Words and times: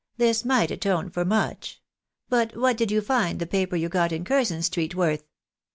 This 0.17 0.43
might 0.43 0.71
atone 0.71 1.11
for 1.11 1.23
much! 1.23 1.79
but 2.27 2.57
what 2.57 2.75
did 2.75 2.89
you 2.89 3.01
find 3.01 3.37
the 3.37 3.45
paper 3.45 3.75
you 3.75 3.87
got 3.87 4.11
in 4.11 4.23
Curzon 4.25 4.63
street 4.63 4.95
worth 4.95 5.25